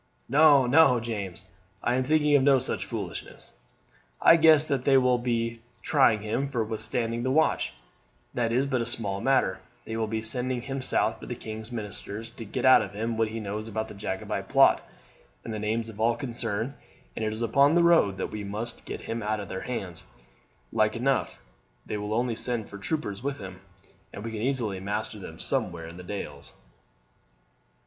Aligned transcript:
"No, 0.27 0.65
no, 0.65 0.99
James, 0.99 1.45
I 1.83 1.93
am 1.93 2.03
thinking 2.03 2.35
of 2.35 2.41
no 2.41 2.57
such 2.57 2.85
foolishness. 2.87 3.53
I 4.19 4.35
guess 4.35 4.65
that 4.65 4.83
they 4.83 4.97
will 4.97 5.17
not 5.19 5.23
be 5.23 5.59
trying 5.83 6.23
him 6.23 6.47
for 6.49 6.63
withstanding 6.63 7.21
the 7.21 7.29
watch, 7.29 7.75
that's 8.33 8.65
but 8.65 8.81
a 8.81 8.85
small 8.87 9.21
matter; 9.21 9.59
they 9.85 9.95
will 9.95 10.07
be 10.07 10.23
sending 10.23 10.63
him 10.63 10.81
south 10.81 11.19
for 11.19 11.27
the 11.27 11.35
king's 11.35 11.71
ministers 11.71 12.31
to 12.31 12.45
get 12.45 12.65
out 12.65 12.81
of 12.81 12.93
him 12.95 13.15
what 13.15 13.27
he 13.27 13.39
knows 13.39 13.67
about 13.67 13.89
the 13.89 13.93
Jacobite 13.93 14.49
plot 14.49 14.81
and 15.45 15.53
the 15.53 15.59
names 15.59 15.87
of 15.87 15.99
all 16.01 16.15
concerned, 16.15 16.73
and 17.15 17.23
it's 17.23 17.41
upon 17.43 17.75
the 17.75 17.83
road 17.83 18.17
that 18.17 18.31
we 18.31 18.43
must 18.43 18.85
get 18.85 19.01
him 19.01 19.21
out 19.21 19.39
of 19.39 19.49
their 19.49 19.61
hands. 19.61 20.07
Like 20.71 20.95
enough 20.95 21.39
they 21.85 21.99
will 21.99 22.15
only 22.15 22.35
send 22.35 22.67
four 22.69 22.79
troopers 22.79 23.21
with 23.21 23.37
him, 23.37 23.61
and 24.11 24.23
we 24.23 24.31
can 24.31 24.41
easily 24.41 24.79
master 24.79 25.19
them 25.19 25.37
somewhere 25.37 25.85
in 25.85 25.97
the 25.97 26.03
dales." 26.03 26.55